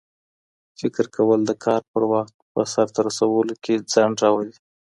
[0.79, 4.55] فکر کول د کار په وخت په سرته رسولو کې ځنډ راولي.